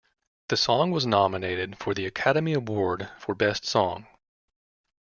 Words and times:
The 0.47 0.57
song 0.57 0.89
was 0.89 1.05
nominated 1.05 1.77
for 1.77 1.93
the 1.93 2.07
Academy 2.07 2.53
Award 2.53 3.07
for 3.19 3.35
Best 3.35 3.65
Song. 3.67 4.07